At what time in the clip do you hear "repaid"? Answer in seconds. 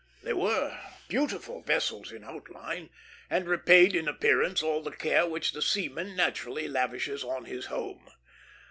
3.47-3.95